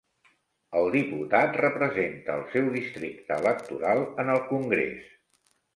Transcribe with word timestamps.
El 0.79 0.87
diputat 0.95 1.59
representa 1.61 2.39
el 2.39 2.49
seu 2.57 2.73
districte 2.79 3.39
electoral 3.45 4.05
en 4.25 4.35
el 4.39 4.45
Congrés. 4.53 5.11